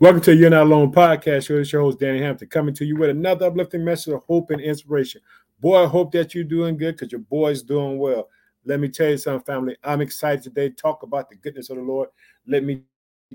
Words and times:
Welcome 0.00 0.20
to 0.22 0.36
You're 0.36 0.50
Not 0.50 0.62
Alone 0.62 0.92
podcast. 0.92 1.48
Show 1.48 1.54
your 1.58 1.82
host, 1.82 1.98
Danny 1.98 2.20
Hampton, 2.20 2.46
coming 2.46 2.72
to 2.74 2.84
you 2.84 2.94
with 2.96 3.10
another 3.10 3.46
uplifting 3.46 3.84
message 3.84 4.14
of 4.14 4.22
hope 4.22 4.50
and 4.50 4.60
inspiration. 4.60 5.20
Boy, 5.58 5.82
I 5.82 5.88
hope 5.88 6.12
that 6.12 6.36
you're 6.36 6.44
doing 6.44 6.76
good 6.76 6.94
because 6.94 7.10
your 7.10 7.22
boy's 7.22 7.64
doing 7.64 7.98
well. 7.98 8.28
Let 8.64 8.78
me 8.78 8.90
tell 8.90 9.08
you 9.08 9.18
something, 9.18 9.44
family. 9.44 9.76
I'm 9.82 10.00
excited 10.00 10.44
today 10.44 10.68
to 10.68 10.74
talk 10.76 11.02
about 11.02 11.28
the 11.28 11.34
goodness 11.34 11.68
of 11.70 11.78
the 11.78 11.82
Lord. 11.82 12.10
Let 12.46 12.62
me 12.62 12.82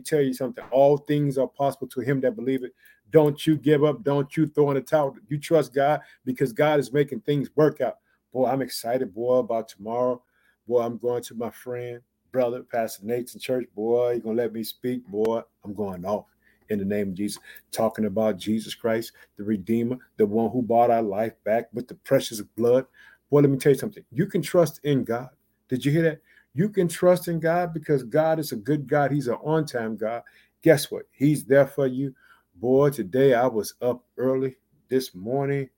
tell 0.05 0.21
you 0.21 0.33
something. 0.33 0.63
All 0.71 0.95
things 0.95 1.37
are 1.37 1.49
possible 1.49 1.87
to 1.87 1.99
him 1.99 2.21
that 2.21 2.37
believe 2.37 2.63
it. 2.63 2.73
Don't 3.11 3.45
you 3.45 3.57
give 3.57 3.83
up. 3.83 4.01
Don't 4.01 4.37
you 4.37 4.47
throw 4.47 4.71
in 4.71 4.75
the 4.75 4.81
towel. 4.81 5.17
You 5.27 5.39
trust 5.39 5.73
God 5.73 5.99
because 6.23 6.53
God 6.53 6.79
is 6.79 6.93
making 6.93 7.19
things 7.19 7.49
work 7.57 7.81
out. 7.81 7.97
Boy, 8.31 8.45
I'm 8.49 8.61
excited, 8.61 9.13
boy, 9.13 9.39
about 9.39 9.67
tomorrow. 9.67 10.23
Boy, 10.65 10.81
I'm 10.83 10.97
going 10.97 11.23
to 11.23 11.35
my 11.35 11.49
friend, 11.49 11.99
brother, 12.31 12.63
Pastor 12.63 13.05
Nate's 13.05 13.33
in 13.33 13.41
church. 13.41 13.67
Boy, 13.75 14.11
you're 14.11 14.19
going 14.21 14.37
to 14.37 14.43
let 14.43 14.53
me 14.53 14.63
speak. 14.63 15.05
Boy, 15.07 15.41
I'm 15.65 15.73
going 15.73 16.05
off 16.05 16.32
in 16.69 16.79
the 16.79 16.85
name 16.85 17.09
of 17.09 17.15
Jesus, 17.15 17.41
talking 17.71 18.05
about 18.05 18.37
Jesus 18.37 18.75
Christ, 18.75 19.13
the 19.37 19.43
Redeemer, 19.43 19.97
the 20.17 20.25
one 20.25 20.51
who 20.51 20.61
bought 20.61 20.91
our 20.91 21.01
life 21.01 21.33
back 21.43 21.69
with 21.73 21.87
the 21.87 21.95
precious 21.95 22.41
blood. 22.41 22.85
Boy, 23.29 23.41
let 23.41 23.49
me 23.49 23.57
tell 23.57 23.71
you 23.71 23.77
something. 23.77 24.03
You 24.11 24.25
can 24.27 24.41
trust 24.41 24.79
in 24.83 25.03
God. 25.03 25.29
Did 25.69 25.85
you 25.85 25.91
hear 25.91 26.03
that? 26.03 26.21
You 26.53 26.69
can 26.69 26.87
trust 26.87 27.27
in 27.27 27.39
God 27.39 27.73
because 27.73 28.03
God 28.03 28.39
is 28.39 28.51
a 28.51 28.55
good 28.57 28.87
God. 28.87 29.11
He's 29.11 29.27
an 29.27 29.37
on 29.43 29.65
time 29.65 29.97
God. 29.97 30.21
Guess 30.61 30.91
what? 30.91 31.03
He's 31.11 31.43
there 31.43 31.65
for 31.65 31.87
you. 31.87 32.13
Boy, 32.55 32.91
today 32.91 33.33
I 33.33 33.47
was 33.47 33.73
up 33.81 34.03
early 34.17 34.55
this 34.87 35.15
morning. 35.15 35.69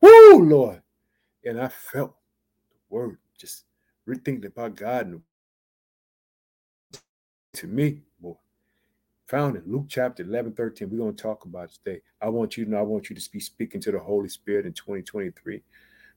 Woo, 0.00 0.44
Lord. 0.44 0.82
And 1.44 1.60
I 1.60 1.68
felt 1.68 2.14
the 2.70 2.94
word 2.94 3.18
just 3.38 3.64
rethinking 4.08 4.46
about 4.46 4.76
God 4.76 5.06
and 5.06 5.22
to 7.54 7.66
me, 7.66 8.02
found 9.30 9.54
in 9.54 9.62
Luke 9.64 9.86
chapter 9.88 10.24
11, 10.24 10.54
13. 10.54 10.90
We're 10.90 10.98
going 10.98 11.14
to 11.14 11.22
talk 11.22 11.44
about 11.44 11.70
today. 11.70 12.00
I 12.20 12.28
want 12.28 12.56
you 12.56 12.64
to 12.64 12.70
know, 12.72 12.78
I 12.78 12.82
want 12.82 13.08
you 13.08 13.14
to 13.14 13.30
be 13.30 13.38
speaking 13.38 13.80
to 13.82 13.92
the 13.92 13.98
Holy 13.98 14.28
Spirit 14.28 14.66
in 14.66 14.72
2023. 14.72 15.62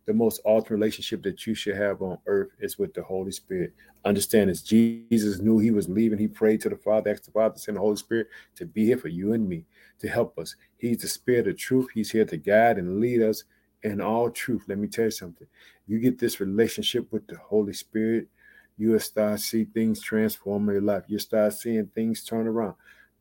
The 0.07 0.13
most 0.15 0.41
ultimate 0.45 0.77
relationship 0.77 1.21
that 1.21 1.45
you 1.45 1.53
should 1.53 1.77
have 1.77 2.01
on 2.01 2.17
earth 2.25 2.49
is 2.59 2.79
with 2.79 2.95
the 2.95 3.03
Holy 3.03 3.31
Spirit. 3.31 3.71
Understand 4.03 4.49
as 4.49 4.63
Jesus 4.63 5.39
knew 5.39 5.59
he 5.59 5.69
was 5.69 5.87
leaving, 5.87 6.17
he 6.17 6.27
prayed 6.27 6.59
to 6.61 6.69
the 6.69 6.75
Father, 6.75 7.11
asked 7.11 7.25
the 7.25 7.31
Father 7.31 7.53
to 7.53 7.59
send 7.59 7.77
the 7.77 7.81
Holy 7.81 7.97
Spirit 7.97 8.27
to 8.55 8.65
be 8.65 8.85
here 8.85 8.97
for 8.97 9.09
you 9.09 9.33
and 9.33 9.47
me, 9.47 9.63
to 9.99 10.07
help 10.07 10.39
us. 10.39 10.55
He's 10.77 10.97
the 10.97 11.07
Spirit 11.07 11.47
of 11.47 11.55
truth. 11.55 11.89
He's 11.93 12.11
here 12.11 12.25
to 12.25 12.37
guide 12.37 12.79
and 12.79 12.99
lead 12.99 13.21
us 13.21 13.43
in 13.83 14.01
all 14.01 14.31
truth. 14.31 14.63
Let 14.67 14.79
me 14.79 14.87
tell 14.87 15.05
you 15.05 15.11
something. 15.11 15.47
You 15.85 15.99
get 15.99 16.17
this 16.17 16.39
relationship 16.39 17.11
with 17.11 17.27
the 17.27 17.37
Holy 17.37 17.73
Spirit, 17.73 18.27
you 18.75 18.89
will 18.89 18.99
start 18.99 19.39
see 19.39 19.65
things 19.65 20.01
transform 20.01 20.67
in 20.69 20.73
your 20.73 20.81
life. 20.81 21.03
You'll 21.07 21.19
start 21.19 21.53
seeing 21.53 21.85
things 21.93 22.23
turn 22.23 22.47
around. 22.47 22.73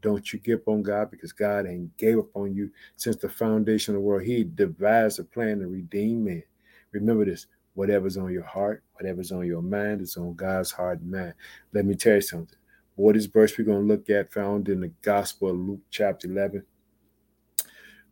Don't 0.03 0.33
you 0.33 0.39
give 0.41 0.61
up 0.61 0.69
on 0.69 0.83
God 0.83 1.11
because 1.11 1.33
God 1.33 1.67
ain't 1.67 1.97
gave 1.97 2.19
up 2.19 2.34
on 2.34 2.55
you 2.55 2.70
since 2.97 3.17
the 3.17 3.28
foundation 3.28 3.95
of 3.95 4.00
the 4.00 4.05
world. 4.05 4.25
He 4.25 4.45
devised 4.45 5.20
a 5.20 5.25
plan 5.25 5.61
to 5.61 5.69
redeem 5.69 6.25
man. 6.25 6.42
Remember 6.91 7.25
this 7.25 7.47
whatever's 7.75 8.19
on 8.19 8.30
your 8.33 8.45
heart, 8.45 8.83
whatever's 8.95 9.33
on 9.33 9.47
your 9.47 9.62
mind, 9.62 10.03
is 10.03 10.17
on 10.17 10.34
God's 10.34 10.73
heart 10.73 11.00
and 11.00 11.11
mind. 11.11 11.34
Let 11.73 11.86
me 11.86 11.95
tell 11.95 12.17
you 12.17 12.20
something. 12.20 12.58
What 12.97 13.17
is 13.17 13.27
verse 13.27 13.56
we're 13.56 13.64
going 13.64 13.86
to 13.86 13.95
look 13.95 14.11
at 14.11 14.33
found 14.33 14.69
in 14.69 14.80
the 14.80 14.92
Gospel 15.00 15.50
of 15.50 15.56
Luke, 15.56 15.80
chapter 15.91 16.28
11. 16.28 16.62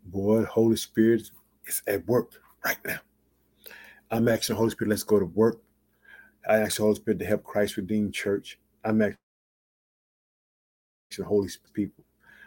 Boy, 0.06 0.44
Holy 0.44 0.77
Spirit 0.77 1.30
is 1.66 1.83
at 1.86 2.06
work 2.06 2.33
right 2.64 2.78
now. 2.86 3.00
I'm 4.11 4.28
asking 4.28 4.55
the 4.55 4.58
Holy 4.58 4.70
Spirit, 4.70 4.91
let's 4.91 5.02
go 5.02 5.18
to 5.18 5.27
work. 5.27 5.61
I 6.48 6.56
ask 6.56 6.77
the 6.77 6.84
Holy 6.84 6.94
Spirit 6.94 7.18
to 7.18 7.27
help 7.27 7.44
Christ 7.44 7.77
Redeemed 7.77 8.14
Church. 8.14 8.58
I'm 8.84 9.02
asking 9.02 9.18
Holy 11.19 11.48
people. 11.72 12.05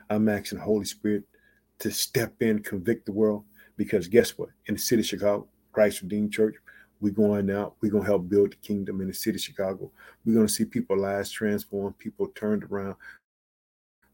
I'm 0.09 0.29
asking 0.29 0.59
Holy 0.59 0.85
Spirit 0.85 1.23
to 1.79 1.91
step 1.91 2.41
in, 2.41 2.59
convict 2.59 3.05
the 3.05 3.11
world. 3.11 3.43
Because 3.75 4.07
guess 4.07 4.37
what? 4.37 4.49
In 4.67 4.75
the 4.75 4.79
city 4.79 5.01
of 5.01 5.07
Chicago, 5.07 5.47
Christ 5.71 6.01
Redeemed 6.01 6.31
Church, 6.31 6.55
we're 7.01 7.11
going 7.11 7.49
out. 7.49 7.75
We're 7.81 7.91
going 7.91 8.03
to 8.03 8.09
help 8.09 8.29
build 8.29 8.51
the 8.51 8.55
kingdom 8.57 9.01
in 9.01 9.07
the 9.07 9.13
city 9.13 9.37
of 9.37 9.41
Chicago. 9.41 9.91
We're 10.25 10.35
going 10.35 10.47
to 10.47 10.53
see 10.53 10.65
people 10.65 10.97
lives 10.97 11.31
transformed, 11.31 11.97
people 11.97 12.27
turned 12.35 12.63
around. 12.63 12.95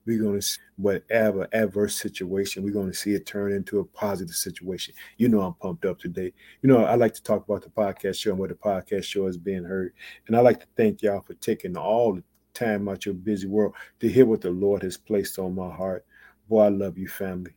We're 0.06 0.24
going 0.24 0.40
to 0.40 0.42
see 0.42 0.60
whatever 0.78 1.48
adverse 1.54 1.96
situation, 1.96 2.64
we're 2.64 2.72
going 2.72 2.90
to 2.90 2.98
see 2.98 3.14
it 3.14 3.28
turn 3.28 3.52
into 3.52 3.80
a 3.80 3.86
positive 3.86 4.36
situation. 4.36 4.96
You 5.18 5.30
know, 5.30 5.42
I'm 5.42 5.54
pumped 5.54 5.86
up 5.86 6.00
today. 6.00 6.34
You 6.64 6.70
know, 6.70 6.86
I 6.86 6.96
like 6.96 7.14
to 7.14 7.22
talk 7.22 7.48
about 7.48 7.62
the 7.62 7.70
podcast 7.70 8.20
show 8.20 8.32
and 8.32 8.40
where 8.40 8.50
the 8.50 8.56
podcast 8.56 9.04
show 9.04 9.28
is 9.28 9.38
being 9.38 9.66
heard. 9.66 9.94
And 10.26 10.36
I 10.36 10.40
like 10.40 10.62
to 10.62 10.68
thank 10.76 11.04
y'all 11.04 11.22
for 11.22 11.36
taking 11.36 11.78
all 11.78 12.14
the 12.14 12.24
time 12.60 12.90
out 12.90 13.06
your 13.06 13.16
busy 13.16 13.48
world 13.48 13.74
to 14.00 14.10
hear 14.10 14.26
what 14.26 14.42
the 14.42 14.52
Lord 14.52 14.84
has 14.84 14.98
placed 14.98 15.40
on 15.40 15.56
my 15.56 15.74
heart. 15.74 16.06
Boy, 16.50 16.66
I 16.66 16.70
love 16.70 16.98
you, 16.98 17.08
family. 17.08 17.52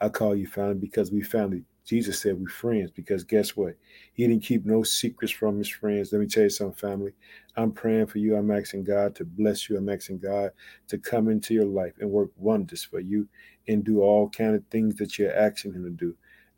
I 0.00 0.08
call 0.08 0.34
you 0.34 0.46
family 0.46 0.74
because 0.74 1.10
we 1.10 1.22
family. 1.22 1.64
Jesus 1.84 2.20
said 2.20 2.38
we 2.38 2.46
friends 2.46 2.90
because 2.90 3.24
guess 3.24 3.56
what? 3.56 3.74
He 4.12 4.26
didn't 4.26 4.44
keep 4.44 4.64
no 4.64 4.82
secrets 4.82 5.32
from 5.32 5.58
his 5.58 5.68
friends. 5.68 6.12
Let 6.12 6.20
me 6.20 6.26
tell 6.26 6.44
you 6.44 6.50
something, 6.50 6.76
family. 6.76 7.12
I'm 7.56 7.72
praying 7.72 8.06
for 8.06 8.18
you. 8.18 8.36
I'm 8.36 8.50
asking 8.50 8.84
God 8.84 9.14
to 9.16 9.24
bless 9.24 9.68
you. 9.68 9.76
I'm 9.76 9.88
asking 9.88 10.18
God 10.18 10.50
to 10.88 10.98
come 10.98 11.28
into 11.28 11.54
your 11.54 11.66
life 11.66 11.94
and 12.00 12.10
work 12.10 12.30
wonders 12.36 12.84
for 12.84 13.00
you 13.00 13.28
and 13.68 13.82
do 13.82 14.00
all 14.00 14.28
kind 14.30 14.54
of 14.54 14.64
things 14.70 14.96
that 14.96 15.18
you're 15.18 15.36
asking 15.36 15.72
him 15.74 15.84
to 15.84 15.90
do. 15.90 16.14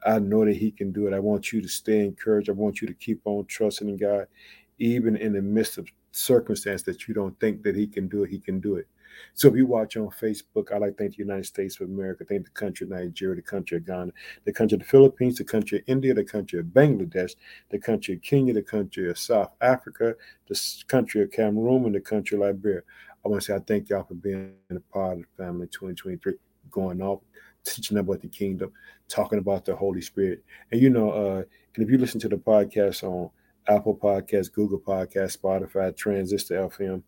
I 0.07 0.19
know 0.19 0.45
that 0.45 0.57
he 0.57 0.71
can 0.71 0.93
do 0.93 1.07
it. 1.07 1.15
I 1.15 1.21
want 1.21 1.53
you 1.53 1.63
to 1.63 1.69
stay 1.69 2.05
encouraged. 2.05 2.51
I 2.51 2.53
want 2.53 2.83
you 2.83 2.89
to 2.89 2.95
keep 2.95 3.21
on 3.25 3.47
trusting 3.47 3.89
in 3.89 3.97
God, 3.97 4.27
even 4.79 5.17
in 5.17 5.33
the 5.33 5.43
midst 5.43 5.79
of 5.79 5.89
circumstance 6.15 6.83
that 6.83 7.09
you 7.09 7.15
don't 7.15 7.39
think 7.41 7.63
that 7.65 7.75
he 7.75 7.87
can 7.87 8.09
do 8.09 8.23
it, 8.23 8.31
he 8.31 8.39
can 8.39 8.61
do 8.61 8.77
it. 8.77 8.87
So 9.35 9.49
if 9.49 9.57
you 9.57 9.67
watch 9.67 9.97
on 9.97 10.09
Facebook, 10.09 10.73
I 10.73 10.79
like 10.79 10.97
thank 10.97 11.13
the 11.13 11.23
United 11.23 11.47
States 11.47 11.81
of 11.81 11.89
America, 11.89 12.25
thank 12.25 12.45
the 12.45 12.51
country 12.51 12.85
of 12.85 12.91
Nigeria, 12.91 13.37
the 13.37 13.43
country 13.43 13.77
of 13.77 13.87
Ghana, 13.87 14.13
the 14.45 14.53
country 14.53 14.77
of 14.77 14.81
the 14.81 14.89
Philippines, 14.89 15.39
the 15.39 15.45
country 15.45 15.79
of 15.79 15.85
India, 15.87 16.15
the 16.15 16.25
country 16.25 16.59
of 16.59 16.67
Bangladesh, 16.67 17.35
the 17.71 17.79
country 17.79 18.15
of 18.15 18.23
Kenya, 18.23 18.55
the 18.55 18.63
country 18.63 19.11
of 19.11 19.19
South 19.19 19.51
Africa, 19.61 20.15
the 20.49 20.85
country 20.89 21.23
of 21.23 21.31
Cameroon, 21.31 21.85
and 21.87 21.95
the 21.95 22.01
country 22.01 22.37
of 22.37 22.43
Liberia. 22.43 22.83
I 23.25 23.29
want 23.29 23.43
to 23.43 23.47
say 23.47 23.55
I 23.55 23.61
thank 23.61 23.89
y'all 23.89 24.05
for 24.05 24.15
being 24.15 24.55
a 24.71 24.81
part 24.93 25.19
of 25.19 25.19
the 25.21 25.45
family 25.45 25.67
2023, 25.69 26.35
going 26.71 27.01
off, 27.01 27.21
teaching 27.65 27.99
about 27.99 28.21
the 28.21 28.29
kingdom, 28.29 28.73
talking 29.09 29.39
about 29.39 29.65
the 29.65 29.75
Holy 29.75 30.01
Spirit. 30.01 30.45
And 30.71 30.81
you 30.81 30.91
know, 30.91 31.11
uh, 31.11 31.43
and 31.75 31.85
if 31.85 31.91
you 31.91 31.99
listen 31.99 32.21
to 32.21 32.29
the 32.29 32.37
podcast 32.37 33.03
on 33.03 33.31
Apple 33.69 33.97
Podcast, 33.97 34.53
Google 34.53 34.79
Podcast, 34.79 35.39
Spotify, 35.39 35.97
Transistor 35.97 36.69
FM. 36.69 37.03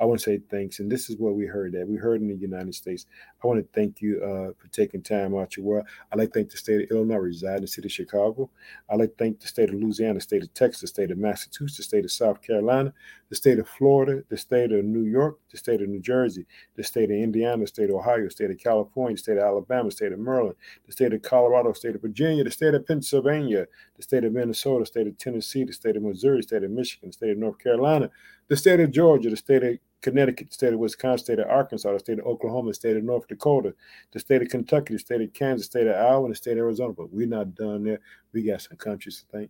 I 0.00 0.04
want 0.04 0.20
to 0.20 0.24
say 0.24 0.40
thanks. 0.50 0.80
And 0.80 0.90
this 0.90 1.10
is 1.10 1.16
where 1.18 1.32
we 1.32 1.46
heard 1.46 1.72
that. 1.72 1.88
We 1.88 1.96
heard 1.96 2.20
in 2.20 2.28
the 2.28 2.34
United 2.34 2.74
States. 2.74 3.06
I 3.42 3.46
want 3.46 3.60
to 3.60 3.68
thank 3.78 4.00
you 4.00 4.20
uh, 4.22 4.52
for 4.56 4.68
taking 4.70 5.02
time 5.02 5.36
out 5.36 5.56
your 5.56 5.66
world. 5.66 5.86
I'd 6.12 6.18
like 6.18 6.32
to 6.32 6.34
thank 6.34 6.50
the 6.50 6.56
state 6.56 6.82
of 6.82 6.90
Illinois, 6.90 7.16
reside 7.16 7.56
in 7.56 7.62
the 7.62 7.68
city 7.68 7.88
of 7.88 7.92
Chicago. 7.92 8.50
I'd 8.88 9.00
like 9.00 9.10
to 9.10 9.24
thank 9.24 9.40
the 9.40 9.48
state 9.48 9.70
of 9.70 9.76
Louisiana, 9.76 10.20
state 10.20 10.42
of 10.42 10.54
Texas, 10.54 10.90
state 10.90 11.10
of 11.10 11.18
Massachusetts, 11.18 11.86
state 11.86 12.04
of 12.04 12.12
South 12.12 12.40
Carolina, 12.42 12.92
the 13.34 13.38
state 13.38 13.58
of 13.58 13.68
Florida, 13.68 14.22
the 14.28 14.36
state 14.36 14.70
of 14.70 14.84
New 14.84 15.02
York, 15.02 15.40
the 15.50 15.56
state 15.56 15.82
of 15.82 15.88
New 15.88 15.98
Jersey, 15.98 16.46
the 16.76 16.84
state 16.84 17.10
of 17.10 17.16
Indiana, 17.16 17.62
the 17.62 17.66
state 17.66 17.90
of 17.90 17.96
Ohio, 17.96 18.22
the 18.22 18.30
state 18.30 18.48
of 18.48 18.58
California, 18.58 19.16
the 19.16 19.22
state 19.22 19.38
of 19.38 19.42
Alabama, 19.42 19.88
the 19.88 19.90
state 19.90 20.12
of 20.12 20.20
Maryland, 20.20 20.54
the 20.86 20.92
state 20.92 21.12
of 21.12 21.20
Colorado, 21.20 21.70
the 21.70 21.74
state 21.74 21.96
of 21.96 22.02
Virginia, 22.02 22.44
the 22.44 22.50
state 22.52 22.74
of 22.74 22.86
Pennsylvania, 22.86 23.66
the 23.96 24.02
state 24.04 24.22
of 24.22 24.32
Minnesota, 24.32 24.82
the 24.82 24.86
state 24.86 25.08
of 25.08 25.18
Tennessee, 25.18 25.64
the 25.64 25.72
state 25.72 25.96
of 25.96 26.04
Missouri, 26.04 26.36
the 26.36 26.42
state 26.44 26.62
of 26.62 26.70
Michigan, 26.70 27.08
the 27.08 27.12
state 27.12 27.30
of 27.30 27.38
North 27.38 27.58
Carolina, 27.58 28.08
the 28.46 28.56
state 28.56 28.78
of 28.78 28.92
Georgia, 28.92 29.30
the 29.30 29.36
state 29.36 29.64
of 29.64 29.78
Connecticut, 30.00 30.50
the 30.50 30.54
state 30.54 30.72
of 30.72 30.78
Wisconsin, 30.78 31.24
state 31.24 31.38
of 31.40 31.48
Arkansas, 31.48 31.92
the 31.92 31.98
state 31.98 32.20
of 32.20 32.26
Oklahoma, 32.26 32.70
the 32.70 32.74
state 32.74 32.96
of 32.96 33.02
North 33.02 33.26
Dakota, 33.26 33.74
the 34.12 34.20
state 34.20 34.42
of 34.42 34.48
Kentucky, 34.48 34.94
the 34.94 35.00
state 35.00 35.22
of 35.22 35.32
Kansas, 35.32 35.66
the 35.66 35.80
state 35.80 35.86
of 35.88 35.96
Iowa, 35.96 36.26
and 36.26 36.30
the 36.30 36.36
state 36.36 36.52
of 36.52 36.58
Arizona. 36.58 36.92
But 36.92 37.12
we're 37.12 37.26
not 37.26 37.56
done 37.56 37.82
there. 37.82 37.98
We 38.32 38.44
got 38.44 38.62
some 38.62 38.76
countries 38.76 39.24
to 39.32 39.48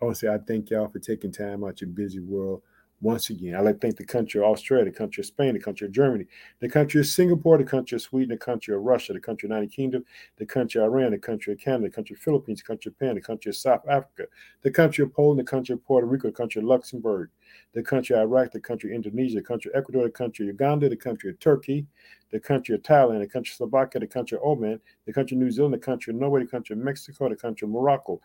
to 0.00 0.14
say 0.14 0.28
I 0.28 0.38
thank 0.38 0.70
y'all 0.70 0.88
for 0.88 1.00
taking 1.00 1.32
time 1.32 1.64
out 1.64 1.80
your 1.80 1.90
busy 1.90 2.20
world 2.20 2.62
once 3.02 3.30
again. 3.30 3.56
I'd 3.56 3.62
like 3.62 3.74
to 3.74 3.80
thank 3.80 3.96
the 3.96 4.04
country 4.04 4.40
of 4.40 4.46
Australia, 4.46 4.84
the 4.84 4.96
country 4.96 5.22
of 5.22 5.26
Spain, 5.26 5.54
the 5.54 5.60
country 5.60 5.88
of 5.88 5.92
Germany, 5.92 6.24
the 6.60 6.68
country 6.68 7.00
of 7.00 7.06
Singapore, 7.06 7.58
the 7.58 7.64
country 7.64 7.96
of 7.96 8.02
Sweden, 8.02 8.30
the 8.30 8.36
country 8.36 8.74
of 8.74 8.80
Russia, 8.80 9.12
the 9.12 9.20
country 9.20 9.48
of 9.48 9.50
United 9.50 9.72
Kingdom, 9.72 10.04
the 10.36 10.46
country 10.46 10.80
of 10.80 10.86
Iran, 10.86 11.10
the 11.10 11.18
country 11.18 11.52
of 11.52 11.58
Canada, 11.58 11.88
the 11.88 11.90
country 11.90 12.14
of 12.14 12.20
Philippines, 12.20 12.60
the 12.60 12.64
country 12.64 12.90
of 12.90 12.94
Japan, 12.94 13.16
the 13.16 13.20
country 13.20 13.50
of 13.50 13.56
South 13.56 13.82
Africa, 13.88 14.26
the 14.62 14.70
country 14.70 15.02
of 15.02 15.12
Poland, 15.12 15.40
the 15.40 15.44
country 15.44 15.72
of 15.72 15.84
Puerto 15.84 16.06
Rico, 16.06 16.28
the 16.28 16.32
country 16.32 16.60
of 16.60 16.68
Luxembourg, 16.68 17.30
the 17.74 17.82
country 17.82 18.14
of 18.14 18.22
Iraq, 18.22 18.52
the 18.52 18.60
country 18.60 18.90
of 18.90 18.94
Indonesia, 18.94 19.34
the 19.34 19.42
country 19.42 19.72
of 19.74 19.78
Ecuador, 19.78 20.04
the 20.04 20.10
country 20.10 20.46
of 20.46 20.54
Uganda, 20.54 20.88
the 20.88 20.96
country 20.96 21.28
of 21.28 21.40
Turkey, 21.40 21.86
the 22.30 22.38
country 22.38 22.76
of 22.76 22.82
Thailand, 22.82 23.18
the 23.18 23.26
country 23.26 23.50
of 23.50 23.56
Slovakia, 23.56 24.00
the 24.00 24.06
country 24.06 24.38
of 24.38 24.44
Oman, 24.44 24.80
the 25.06 25.12
country 25.12 25.36
of 25.36 25.42
New 25.42 25.50
Zealand, 25.50 25.74
the 25.74 25.78
country 25.78 26.14
of 26.14 26.20
Norway, 26.20 26.42
the 26.42 26.50
country 26.50 26.74
of 26.74 26.78
Mexico, 26.78 27.28
the 27.28 27.36
country 27.36 27.66
of 27.66 27.72
Morocco, 27.72 28.20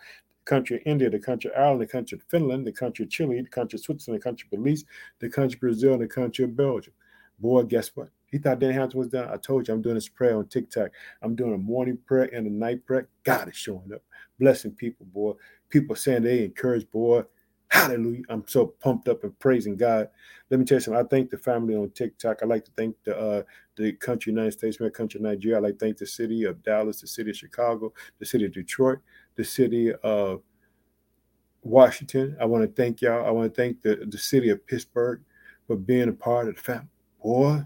country 0.47 0.81
India, 0.85 1.09
the 1.09 1.19
country 1.19 1.51
Ireland, 1.55 1.81
the 1.81 1.88
country 1.88 2.19
Finland, 2.29 2.65
the 2.65 2.71
country 2.71 3.05
Chile, 3.05 3.41
the 3.41 3.49
country 3.49 3.77
Switzerland, 3.77 4.21
the 4.21 4.23
country 4.23 4.47
Belize, 4.51 4.85
the 5.19 5.29
country 5.29 5.59
Brazil, 5.59 5.94
and 5.94 6.01
the 6.01 6.07
country 6.07 6.45
of 6.45 6.55
Belgium. 6.55 6.94
Boy, 7.39 7.63
guess 7.63 7.91
what? 7.95 8.09
He 8.31 8.38
thought 8.38 8.59
Danny 8.59 8.73
Hampton 8.73 8.99
was 8.99 9.09
done. 9.09 9.29
I 9.29 9.38
told 9.38 9.67
you 9.67 9.73
I'm 9.73 9.81
doing 9.81 9.95
this 9.95 10.09
prayer 10.09 10.38
on 10.38 10.47
TikTok. 10.47 10.89
I'm 11.21 11.35
doing 11.35 11.53
a 11.53 11.57
morning 11.57 11.97
prayer 12.05 12.29
and 12.33 12.47
a 12.47 12.49
night 12.49 12.85
prayer. 12.85 13.07
God 13.23 13.47
is 13.49 13.55
showing 13.55 13.91
up, 13.94 14.01
blessing 14.39 14.71
people, 14.71 15.05
boy. 15.05 15.33
People 15.69 15.95
saying 15.95 16.23
they 16.23 16.44
encourage, 16.44 16.89
boy. 16.91 17.23
Hallelujah. 17.69 18.23
I'm 18.29 18.45
so 18.47 18.67
pumped 18.67 19.09
up 19.09 19.23
and 19.23 19.38
praising 19.39 19.75
God. 19.75 20.09
Let 20.49 20.59
me 20.59 20.65
tell 20.65 20.77
you 20.77 20.81
something. 20.81 21.05
I 21.05 21.07
thank 21.07 21.29
the 21.29 21.38
family 21.38 21.75
on 21.75 21.89
TikTok. 21.91 22.39
I 22.41 22.45
like 22.45 22.63
to 22.65 22.71
thank 22.77 22.95
the 23.03 23.17
uh, 23.17 23.44
the 23.75 23.91
country 23.94 24.31
United 24.31 24.53
States, 24.53 24.79
my 24.79 24.89
country 24.89 25.19
Nigeria. 25.19 25.57
I 25.57 25.61
like 25.61 25.73
to 25.73 25.85
thank 25.85 25.97
the 25.97 26.07
city 26.07 26.45
of 26.45 26.63
Dallas, 26.63 27.01
the 27.01 27.07
city 27.07 27.31
of 27.31 27.35
Chicago, 27.35 27.94
the 28.19 28.25
city 28.25 28.45
of 28.45 28.53
Detroit, 28.53 28.99
the 29.37 29.43
city 29.43 29.93
of 30.03 30.41
Washington. 31.61 32.35
I 32.41 32.45
want 32.45 32.63
to 32.63 32.81
thank 32.81 33.01
y'all. 33.01 33.25
I 33.25 33.31
want 33.31 33.53
to 33.53 33.61
thank 33.61 33.81
the, 33.81 34.05
the 34.07 34.17
city 34.17 34.49
of 34.49 34.65
Pittsburgh 34.67 35.21
for 35.67 35.75
being 35.75 36.09
a 36.09 36.13
part 36.13 36.49
of 36.49 36.55
the 36.55 36.61
family. 36.61 36.87
Boy, 37.23 37.61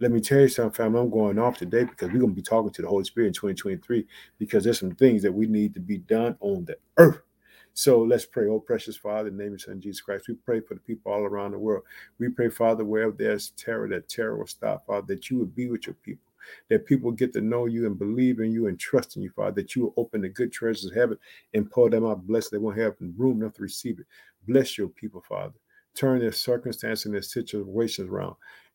let 0.00 0.10
me 0.10 0.20
tell 0.20 0.40
you 0.40 0.48
something, 0.48 0.72
family. 0.72 1.00
I'm 1.00 1.10
going 1.10 1.38
off 1.38 1.58
today 1.58 1.84
because 1.84 2.08
we're 2.10 2.18
going 2.18 2.32
to 2.32 2.36
be 2.36 2.42
talking 2.42 2.72
to 2.72 2.82
the 2.82 2.88
Holy 2.88 3.04
Spirit 3.04 3.28
in 3.28 3.32
2023 3.32 4.06
because 4.38 4.64
there's 4.64 4.80
some 4.80 4.94
things 4.94 5.22
that 5.22 5.32
we 5.32 5.46
need 5.46 5.74
to 5.74 5.80
be 5.80 5.98
done 5.98 6.36
on 6.40 6.64
the 6.64 6.76
earth. 6.96 7.20
So 7.74 8.02
let's 8.02 8.24
pray. 8.24 8.46
Oh, 8.46 8.60
precious 8.60 8.96
Father, 8.96 9.28
in 9.28 9.36
the 9.36 9.42
name 9.42 9.54
of 9.54 9.60
Son 9.60 9.80
Jesus 9.80 10.00
Christ, 10.00 10.28
we 10.28 10.34
pray 10.34 10.60
for 10.60 10.74
the 10.74 10.80
people 10.80 11.12
all 11.12 11.24
around 11.24 11.50
the 11.50 11.58
world. 11.58 11.82
We 12.18 12.28
pray, 12.28 12.48
Father, 12.48 12.84
wherever 12.84 13.14
there's 13.18 13.50
terror, 13.50 13.88
that 13.88 14.08
terror 14.08 14.38
will 14.38 14.46
stop, 14.46 14.86
Father, 14.86 15.06
that 15.08 15.28
you 15.28 15.38
would 15.38 15.56
be 15.56 15.68
with 15.68 15.86
your 15.86 15.94
people, 15.94 16.30
that 16.70 16.86
people 16.86 17.10
get 17.10 17.32
to 17.34 17.40
know 17.40 17.66
you 17.66 17.86
and 17.86 17.98
believe 17.98 18.40
in 18.40 18.50
you 18.50 18.66
and 18.66 18.78
trust 18.78 19.16
in 19.16 19.22
you, 19.22 19.30
Father, 19.30 19.62
that 19.62 19.74
you 19.74 19.82
will 19.82 19.94
open 19.96 20.22
the 20.22 20.28
good 20.28 20.52
treasures 20.52 20.86
of 20.86 20.94
heaven 20.94 21.18
and 21.52 21.70
pour 21.70 21.90
them 21.90 22.06
out. 22.06 22.26
Bless 22.26 22.48
they 22.48 22.58
won't 22.58 22.78
have 22.78 22.94
room 23.16 23.42
enough 23.42 23.54
to 23.54 23.62
receive 23.62 23.98
it. 23.98 24.06
Bless 24.46 24.78
your 24.78 24.88
people, 24.88 25.22
Father. 25.28 25.54
Turn 25.94 26.20
their 26.20 26.32
circumstances 26.32 27.06
and 27.06 27.14
their 27.14 27.22
situations 27.22 28.08
around. 28.08 28.34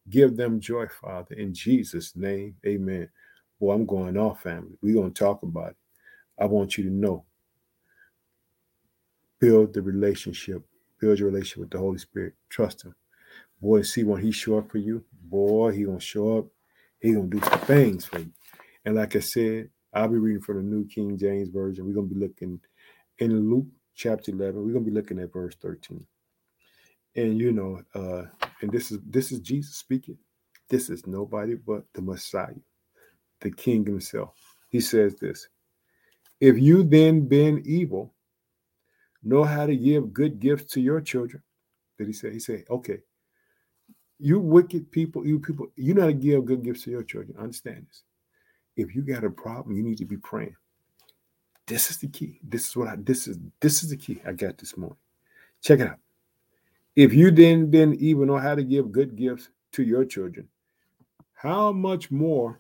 Give 0.10 0.36
them 0.36 0.60
joy, 0.60 0.88
Father. 0.88 1.36
In 1.36 1.54
Jesus' 1.54 2.16
name, 2.16 2.56
amen. 2.66 3.10
Boy, 3.60 3.74
I'm 3.74 3.86
going 3.86 4.18
off, 4.18 4.42
family. 4.44 4.78
We're 4.82 4.96
going 4.96 5.14
to 5.14 5.20
talk 5.20 5.44
about 5.44 5.72
it. 5.72 5.78
I 6.40 6.46
want 6.46 6.78
you 6.78 6.86
to 6.86 6.90
know 6.90 7.26
build 9.40 9.74
the 9.74 9.82
relationship, 9.82 10.64
build 11.00 11.20
your 11.20 11.30
relationship 11.30 11.60
with 11.60 11.72
the 11.72 11.78
Holy 11.78 11.98
Spirit. 11.98 12.34
Trust 12.50 12.84
Him. 12.84 12.96
Boy, 13.62 13.82
see 13.82 14.04
when 14.04 14.22
He 14.22 14.32
show 14.32 14.58
up 14.58 14.72
for 14.72 14.78
you, 14.78 15.04
boy, 15.24 15.72
He 15.72 15.84
gonna 15.84 16.00
show 16.00 16.40
up. 16.40 16.48
He 17.02 17.14
gonna 17.14 17.28
do 17.28 17.42
some 17.42 17.60
things 17.62 18.06
for 18.06 18.20
you. 18.20 18.32
And 18.86 18.96
like 18.96 19.16
I 19.16 19.20
said, 19.20 19.70
I'll 19.94 20.08
be 20.10 20.18
reading 20.18 20.42
from 20.42 20.58
the 20.58 20.64
New 20.64 20.88
King 20.88 21.18
James 21.18 21.50
Version. 21.50 21.86
We're 21.86 21.94
gonna 21.94 22.08
be 22.08 22.20
looking 22.20 22.60
in 23.20 23.50
Luke 23.50 23.68
chapter 23.96 24.32
11. 24.32 24.66
We're 24.66 24.74
gonna 24.74 24.86
be 24.86 24.92
looking 24.92 25.20
at 25.20 25.34
verse 25.34 25.56
13. 25.62 26.06
And 27.16 27.38
you 27.38 27.52
know, 27.52 27.82
uh, 27.96 28.26
and 28.62 28.72
this 28.72 28.92
is 28.92 29.00
this 29.10 29.32
is 29.32 29.40
Jesus 29.40 29.78
speaking. 29.78 30.18
This 30.70 30.90
is 30.90 31.08
nobody 31.08 31.56
but 31.56 31.84
the 31.94 32.02
Messiah, 32.02 32.54
the 33.42 33.52
King 33.52 33.86
Himself. 33.86 34.36
He 34.70 34.80
says 34.80 35.16
this: 35.16 35.48
If 36.40 36.60
you 36.60 36.84
then 36.84 37.28
been 37.28 37.64
evil 37.66 38.14
know 39.24 39.44
how 39.44 39.66
to 39.66 39.76
give 39.76 40.14
good 40.14 40.40
gifts 40.40 40.72
to 40.74 40.82
your 40.82 41.02
children. 41.02 41.44
Did 41.98 42.08
he 42.08 42.14
say? 42.14 42.32
He 42.32 42.40
said, 42.40 42.64
okay, 42.70 43.00
you 44.20 44.40
wicked 44.40 44.92
people, 44.92 45.26
you 45.26 45.40
people, 45.40 45.68
you 45.76 45.94
know 45.94 46.02
how 46.02 46.08
to 46.08 46.14
give 46.14 46.46
good 46.46 46.64
gifts 46.64 46.84
to 46.84 46.92
your 46.92 47.04
children. 47.04 47.38
Understand 47.40 47.86
this. 47.88 48.04
If 48.76 48.96
you 48.96 49.02
got 49.02 49.24
a 49.24 49.30
problem, 49.30 49.76
you 49.76 49.84
need 49.84 49.98
to 49.98 50.06
be 50.06 50.18
praying. 50.18 50.56
This 51.68 51.90
is 51.90 51.98
the 51.98 52.08
key. 52.08 52.40
This 52.44 52.70
is 52.70 52.76
what 52.76 52.88
I 52.88 52.96
this 52.98 53.28
is 53.28 53.38
this 53.60 53.84
is 53.84 53.90
the 53.90 53.98
key 53.98 54.22
I 54.26 54.34
got 54.34 54.58
this 54.58 54.76
morning. 54.76 54.98
Check 55.62 55.80
it 55.80 55.88
out. 55.88 56.00
If 56.96 57.14
you 57.14 57.32
then 57.32 57.70
then 57.70 57.96
even 58.00 58.28
know 58.28 58.38
how 58.38 58.56
to 58.56 58.64
give 58.64 58.92
good 58.92 59.16
gifts 59.16 59.50
to 59.74 59.84
your 59.84 60.04
children, 60.04 60.48
how 61.34 61.72
much 61.72 62.10
more 62.10 62.60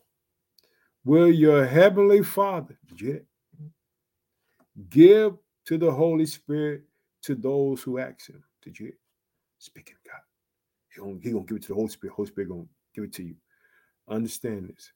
will 1.04 1.32
your 1.32 1.66
heavenly 1.66 2.24
father 2.24 2.78
give 4.90 5.38
to 5.66 5.78
the 5.78 5.92
Holy 5.92 6.26
Spirit 6.26 6.84
to 7.24 7.36
those 7.36 7.82
who 7.82 8.00
ask 8.00 8.30
him. 8.30 8.44
Did 8.62 8.80
you 8.80 8.94
speak 9.58 9.90
in 9.90 9.96
God? 10.10 10.22
He 10.94 11.00
gonna, 11.02 11.18
he 11.22 11.32
gonna 11.32 11.46
give 11.46 11.58
it 11.58 11.64
to 11.64 11.70
the 11.70 11.76
Holy 11.76 11.90
Spirit. 11.90 12.14
Holy 12.16 12.28
Spirit 12.28 12.50
gonna 12.50 12.66
give 12.96 13.04
it 13.06 13.14
to 13.14 13.24
you. 13.24 13.36
Understand 14.08 14.70
this. 14.70 14.92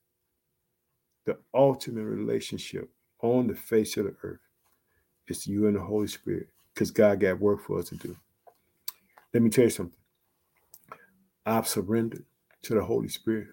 The 1.26 1.38
ultimate 1.54 2.06
relationship 2.06 2.90
on 3.22 3.48
the 3.48 3.56
face 3.56 3.98
of 3.98 4.06
the 4.06 4.16
earth 4.24 4.40
is 5.28 5.48
you 5.48 5.68
and 5.68 5.76
the 5.76 5.82
Holy 5.82 6.08
Spirit 6.08 6.48
because 6.74 6.92
God 6.92 7.20
got 7.22 7.40
work 7.40 7.62
for 7.62 7.80
us 7.80 7.90
to 7.90 7.96
do. 7.96 8.16
Let 9.34 9.44
me 9.44 9.50
tell 9.50 9.66
you 9.66 9.70
something. 9.70 10.00
I've 11.46 11.68
surrendered 11.68 12.26
to 12.64 12.74
the 12.76 12.84
Holy 12.84 13.10
Spirit. 13.10 13.48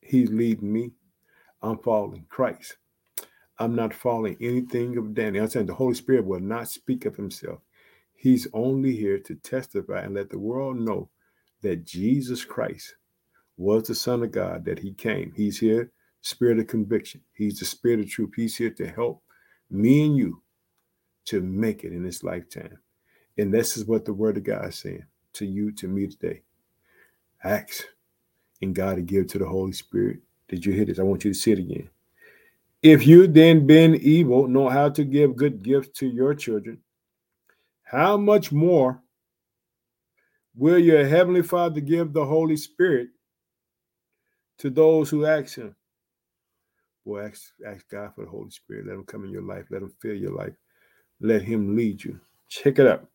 He's 0.00 0.30
leading 0.30 0.72
me. 0.72 0.92
I'm 1.62 1.78
following 1.78 2.26
Christ. 2.28 2.76
I'm 3.58 3.74
not 3.74 3.92
following 3.92 4.36
anything 4.40 4.96
of 4.96 5.14
Daniel. 5.14 5.44
I'm 5.44 5.50
saying 5.50 5.66
the 5.66 5.74
Holy 5.74 5.94
Spirit 5.94 6.24
will 6.24 6.40
not 6.40 6.68
speak 6.68 7.04
of 7.04 7.16
himself. 7.16 7.60
He's 8.14 8.48
only 8.52 8.96
here 8.96 9.18
to 9.20 9.34
testify 9.36 10.00
and 10.00 10.14
let 10.14 10.30
the 10.30 10.38
world 10.38 10.78
know 10.78 11.10
that 11.62 11.84
Jesus 11.84 12.44
Christ 12.44 12.94
was 13.56 13.86
the 13.86 13.94
Son 13.94 14.22
of 14.22 14.32
God, 14.32 14.64
that 14.64 14.78
he 14.78 14.92
came. 14.92 15.32
He's 15.36 15.58
here, 15.58 15.92
spirit 16.22 16.58
of 16.58 16.66
conviction. 16.66 17.20
He's 17.34 17.58
the 17.58 17.66
spirit 17.66 18.00
of 18.00 18.08
truth. 18.08 18.30
He's 18.34 18.56
here 18.56 18.70
to 18.70 18.88
help 18.88 19.22
me 19.70 20.06
and 20.06 20.16
you 20.16 20.42
to 21.26 21.40
make 21.40 21.84
it 21.84 21.92
in 21.92 22.02
this 22.02 22.24
lifetime. 22.24 22.78
And 23.38 23.52
this 23.52 23.76
is 23.76 23.84
what 23.84 24.04
the 24.04 24.12
word 24.12 24.36
of 24.36 24.44
God 24.44 24.68
is 24.68 24.76
saying 24.76 25.04
to 25.34 25.46
you, 25.46 25.72
to 25.72 25.88
me 25.88 26.06
today. 26.06 26.42
Acts 27.44 27.84
and 28.62 28.74
God 28.74 28.96
to 28.96 29.02
give 29.02 29.28
to 29.28 29.38
the 29.38 29.46
Holy 29.46 29.72
Spirit. 29.72 30.18
Did 30.48 30.64
you 30.66 30.72
hear 30.72 30.84
this? 30.84 30.98
I 30.98 31.02
want 31.02 31.24
you 31.24 31.32
to 31.32 31.38
see 31.38 31.52
it 31.52 31.58
again. 31.58 31.88
If 32.82 33.06
you 33.06 33.26
then, 33.26 33.66
being 33.66 33.94
evil, 33.96 34.48
know 34.48 34.68
how 34.68 34.88
to 34.88 35.04
give 35.04 35.36
good 35.36 35.62
gifts 35.62 35.98
to 35.98 36.06
your 36.06 36.34
children, 36.34 36.78
how 37.82 38.16
much 38.16 38.52
more 38.52 39.02
will 40.54 40.78
your 40.78 41.06
heavenly 41.06 41.42
Father 41.42 41.80
give 41.80 42.12
the 42.12 42.24
Holy 42.24 42.56
Spirit 42.56 43.08
to 44.58 44.70
those 44.70 45.10
who 45.10 45.26
ask 45.26 45.56
Him? 45.56 45.74
Well, 47.04 47.26
ask, 47.26 47.52
ask 47.66 47.88
God 47.88 48.14
for 48.14 48.24
the 48.24 48.30
Holy 48.30 48.50
Spirit. 48.50 48.86
Let 48.86 48.94
Him 48.94 49.04
come 49.04 49.24
in 49.24 49.30
your 49.30 49.42
life. 49.42 49.66
Let 49.70 49.82
Him 49.82 49.92
fill 50.00 50.14
your 50.14 50.34
life. 50.34 50.52
Let 51.20 51.42
Him 51.42 51.76
lead 51.76 52.04
you. 52.04 52.20
Check 52.48 52.78
it 52.78 52.86
out. 52.86 53.08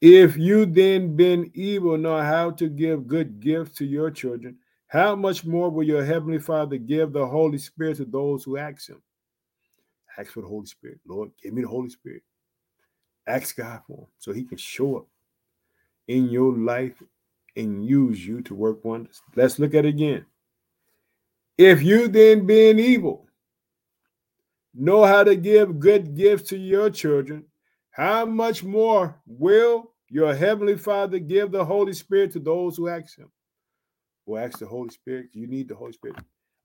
If 0.00 0.36
you 0.36 0.64
then, 0.64 1.14
being 1.14 1.50
evil, 1.54 1.98
know 1.98 2.18
how 2.18 2.50
to 2.52 2.68
give 2.68 3.06
good 3.06 3.40
gifts 3.40 3.76
to 3.78 3.84
your 3.84 4.10
children, 4.10 4.56
how 4.86 5.14
much 5.14 5.44
more 5.44 5.70
will 5.70 5.84
your 5.84 6.04
heavenly 6.04 6.38
Father 6.38 6.78
give 6.78 7.12
the 7.12 7.26
Holy 7.26 7.58
Spirit 7.58 7.98
to 7.98 8.04
those 8.04 8.44
who 8.44 8.56
ask 8.56 8.88
Him? 8.88 9.02
Ask 10.18 10.32
for 10.32 10.40
the 10.42 10.48
Holy 10.48 10.66
Spirit. 10.66 11.00
Lord, 11.06 11.30
give 11.42 11.52
me 11.52 11.62
the 11.62 11.68
Holy 11.68 11.90
Spirit. 11.90 12.22
Ask 13.26 13.56
God 13.56 13.82
for 13.86 13.98
Him 13.98 14.06
so 14.18 14.32
He 14.32 14.44
can 14.44 14.58
show 14.58 14.96
up 14.96 15.06
in 16.08 16.28
your 16.28 16.56
life 16.56 17.02
and 17.56 17.84
use 17.84 18.26
you 18.26 18.42
to 18.42 18.54
work 18.54 18.84
wonders. 18.84 19.20
Let's 19.36 19.58
look 19.58 19.74
at 19.74 19.84
it 19.84 19.88
again. 19.88 20.24
If 21.58 21.82
you 21.82 22.08
then, 22.08 22.46
being 22.46 22.78
evil, 22.78 23.26
know 24.74 25.04
how 25.04 25.24
to 25.24 25.36
give 25.36 25.80
good 25.80 26.14
gifts 26.16 26.48
to 26.50 26.56
your 26.56 26.90
children, 26.90 27.44
how 27.90 28.24
much 28.24 28.64
more 28.64 29.20
will 29.26 29.92
your 30.08 30.34
heavenly 30.34 30.76
Father 30.76 31.18
give 31.18 31.52
the 31.52 31.64
Holy 31.64 31.92
Spirit 31.92 32.32
to 32.32 32.38
those 32.38 32.76
who 32.76 32.88
ask 32.88 33.18
Him? 33.18 33.30
will 34.30 34.38
ask 34.38 34.58
the 34.58 34.66
Holy 34.66 34.90
Spirit. 34.90 35.26
You 35.32 35.46
need 35.46 35.68
the 35.68 35.74
Holy 35.74 35.92
Spirit. 35.92 36.16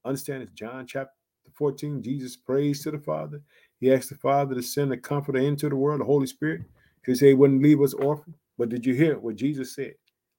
Understand 0.06 0.44
it's 0.44 0.52
John 0.52 0.86
chapter 0.86 1.12
14. 1.54 2.02
Jesus 2.02 2.36
prays 2.36 2.84
to 2.84 2.92
the 2.92 3.00
Father. 3.00 3.42
He 3.80 3.92
asked 3.92 4.10
the 4.10 4.16
Father 4.16 4.56
to 4.56 4.62
send 4.62 4.94
a 4.94 4.98
comforter 4.98 5.40
into 5.40 5.70
the 5.70 5.76
world, 5.76 6.02
the 6.02 6.06
Holy 6.06 6.28
Spirit, 6.28 6.62
because 7.02 7.20
he 7.20 7.34
wouldn't 7.34 7.64
leave 7.64 7.82
us 7.82 7.94
orphan. 7.94 8.34
But 8.58 8.70
did 8.70 8.86
you 8.86 8.94
hear 8.94 9.20
what 9.20 9.36
Jesus 9.36 9.76
said 9.76 9.96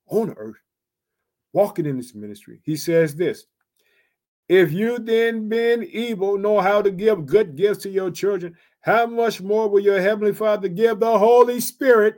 on 0.08 0.34
earth, 0.36 0.60
walking 1.52 1.86
in 1.86 1.96
this 1.96 2.14
ministry? 2.14 2.60
He 2.64 2.76
says 2.76 3.14
this 3.14 3.46
If 4.48 4.72
you 4.72 4.98
then, 4.98 5.48
being 5.48 5.82
evil, 5.84 6.38
know 6.38 6.60
how 6.60 6.82
to 6.82 6.90
give 6.90 7.26
good 7.26 7.56
gifts 7.56 7.82
to 7.82 7.90
your 7.90 8.10
children, 8.10 8.56
how 8.80 9.06
much 9.06 9.40
more 9.40 9.68
will 9.68 9.80
your 9.80 10.00
heavenly 10.00 10.32
Father 10.32 10.68
give 10.68 11.00
the 11.00 11.18
Holy 11.18 11.60
Spirit 11.60 12.16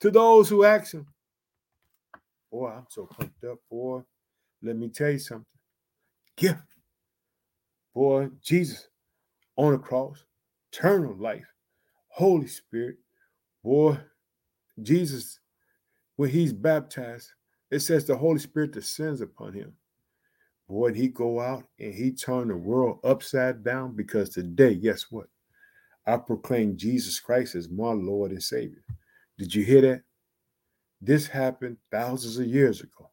to 0.00 0.10
those 0.10 0.48
who 0.48 0.64
ask 0.64 0.92
him? 0.92 1.06
Boy, 2.50 2.68
I'm 2.68 2.86
so 2.88 3.06
pumped 3.06 3.42
up, 3.44 3.58
boy. 3.70 4.02
Let 4.62 4.76
me 4.76 4.88
tell 4.88 5.10
you 5.10 5.18
something. 5.18 5.46
Gift. 6.36 6.60
Boy, 7.94 8.28
Jesus 8.42 8.88
on 9.56 9.72
the 9.72 9.78
cross, 9.78 10.24
eternal 10.72 11.14
life, 11.16 11.46
Holy 12.08 12.46
Spirit. 12.46 12.96
Boy, 13.62 13.98
Jesus, 14.80 15.40
when 16.16 16.30
he's 16.30 16.52
baptized, 16.52 17.30
it 17.70 17.80
says 17.80 18.06
the 18.06 18.16
Holy 18.16 18.38
Spirit 18.38 18.72
descends 18.72 19.20
upon 19.20 19.52
him. 19.52 19.72
Boy, 20.68 20.88
and 20.88 20.96
he 20.96 21.08
go 21.08 21.40
out 21.40 21.64
and 21.78 21.92
he 21.92 22.12
turn 22.12 22.48
the 22.48 22.56
world 22.56 23.00
upside 23.04 23.64
down 23.64 23.94
because 23.94 24.30
today, 24.30 24.74
guess 24.74 25.06
what? 25.10 25.26
I 26.06 26.16
proclaim 26.16 26.76
Jesus 26.76 27.20
Christ 27.20 27.54
as 27.54 27.68
my 27.68 27.92
Lord 27.92 28.30
and 28.30 28.42
Savior. 28.42 28.82
Did 29.38 29.54
you 29.54 29.64
hear 29.64 29.80
that? 29.82 30.02
This 31.00 31.26
happened 31.26 31.78
thousands 31.90 32.38
of 32.38 32.46
years 32.46 32.80
ago. 32.80 33.10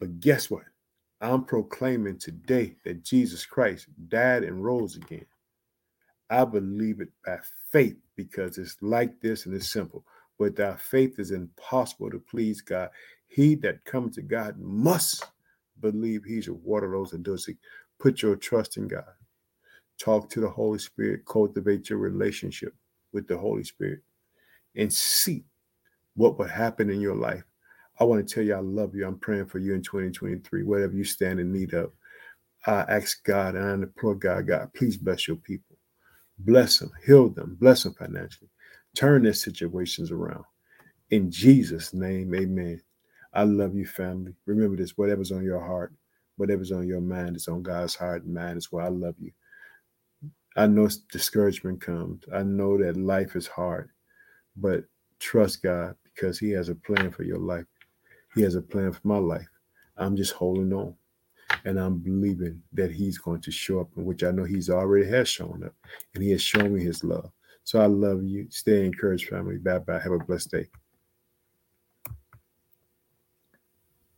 But 0.00 0.20
guess 0.20 0.50
what? 0.50 0.64
I'm 1.20 1.44
proclaiming 1.44 2.18
today 2.18 2.76
that 2.84 3.02
Jesus 3.02 3.46
Christ 3.46 3.86
died 4.08 4.44
and 4.44 4.62
rose 4.62 4.96
again. 4.96 5.26
I 6.28 6.44
believe 6.44 7.00
it 7.00 7.08
by 7.24 7.38
faith 7.70 7.96
because 8.16 8.58
it's 8.58 8.76
like 8.80 9.20
this 9.20 9.46
and 9.46 9.54
it's 9.54 9.70
simple. 9.70 10.04
Without 10.38 10.80
faith, 10.80 11.18
is 11.18 11.30
impossible 11.30 12.10
to 12.10 12.18
please 12.18 12.60
God. 12.60 12.90
He 13.26 13.54
that 13.56 13.84
comes 13.84 14.16
to 14.16 14.22
God 14.22 14.58
must 14.58 15.24
believe 15.80 16.24
He's 16.24 16.48
a 16.48 16.54
water 16.54 16.90
those 16.90 17.12
and 17.12 17.24
does 17.24 17.48
it. 17.48 17.56
Put 17.98 18.22
your 18.22 18.36
trust 18.36 18.76
in 18.76 18.88
God. 18.88 19.04
Talk 19.98 20.28
to 20.30 20.40
the 20.40 20.48
Holy 20.48 20.78
Spirit. 20.78 21.24
Cultivate 21.26 21.88
your 21.88 21.98
relationship 21.98 22.74
with 23.12 23.26
the 23.26 23.36
Holy 23.36 23.64
Spirit 23.64 24.00
and 24.76 24.92
see 24.92 25.44
what 26.14 26.38
would 26.38 26.50
happen 26.50 26.90
in 26.90 27.00
your 27.00 27.14
life. 27.14 27.44
I 27.98 28.04
want 28.04 28.26
to 28.26 28.34
tell 28.34 28.44
you 28.44 28.54
I 28.54 28.60
love 28.60 28.94
you. 28.94 29.06
I'm 29.06 29.18
praying 29.18 29.46
for 29.46 29.58
you 29.58 29.74
in 29.74 29.82
2023, 29.82 30.64
whatever 30.64 30.92
you 30.92 31.04
stand 31.04 31.40
in 31.40 31.52
need 31.52 31.72
of. 31.72 31.92
I 32.66 32.80
ask 32.88 33.24
God 33.24 33.54
and 33.54 33.64
I 33.64 33.72
implore 33.74 34.14
God, 34.14 34.46
God, 34.46 34.70
please 34.74 34.96
bless 34.96 35.26
your 35.26 35.36
people. 35.36 35.76
Bless 36.40 36.78
them, 36.78 36.92
heal 37.06 37.30
them, 37.30 37.56
bless 37.58 37.84
them 37.84 37.94
financially. 37.94 38.50
Turn 38.96 39.22
their 39.22 39.34
situations 39.34 40.10
around. 40.10 40.44
In 41.10 41.30
Jesus' 41.30 41.94
name, 41.94 42.34
amen. 42.34 42.80
I 43.32 43.44
love 43.44 43.74
you, 43.74 43.86
family. 43.86 44.34
Remember 44.46 44.76
this 44.76 44.96
whatever's 44.96 45.32
on 45.32 45.44
your 45.44 45.60
heart, 45.60 45.92
whatever's 46.36 46.72
on 46.72 46.88
your 46.88 47.00
mind 47.02 47.36
is 47.36 47.48
on 47.48 47.62
God's 47.62 47.94
heart 47.94 48.24
and 48.24 48.34
mind 48.34 48.56
as 48.56 48.72
well. 48.72 48.86
I 48.86 48.88
love 48.88 49.14
you. 49.18 49.30
I 50.56 50.66
know 50.66 50.88
discouragement 51.12 51.80
comes. 51.80 52.24
I 52.34 52.42
know 52.42 52.78
that 52.78 52.96
life 52.96 53.36
is 53.36 53.46
hard, 53.46 53.90
but 54.56 54.84
trust 55.20 55.62
God 55.62 55.94
because 56.04 56.38
He 56.38 56.50
has 56.52 56.70
a 56.70 56.74
plan 56.74 57.10
for 57.10 57.24
your 57.24 57.38
life. 57.38 57.66
He 58.34 58.42
has 58.42 58.54
a 58.54 58.62
plan 58.62 58.92
for 58.92 59.06
my 59.06 59.18
life. 59.18 59.48
I'm 59.98 60.16
just 60.16 60.32
holding 60.32 60.72
on 60.72 60.94
and 61.64 61.78
I'm 61.78 61.98
believing 61.98 62.62
that 62.72 62.90
He's 62.90 63.18
going 63.18 63.40
to 63.42 63.50
show 63.50 63.80
up, 63.80 63.90
in 63.96 64.04
which 64.04 64.22
I 64.22 64.30
know 64.30 64.44
He's 64.44 64.70
already 64.70 65.08
has 65.10 65.28
shown 65.28 65.62
up, 65.64 65.74
and 66.14 66.22
He 66.22 66.30
has 66.30 66.42
shown 66.42 66.74
me 66.74 66.82
His 66.82 67.04
love. 67.04 67.30
So 67.66 67.80
I 67.80 67.86
love 67.86 68.22
you. 68.22 68.46
Stay 68.50 68.86
encouraged, 68.86 69.28
family. 69.28 69.58
Bye 69.58 69.80
bye. 69.80 70.00
Have 70.00 70.12
a 70.12 70.18
blessed 70.18 70.52
day. 70.52 70.66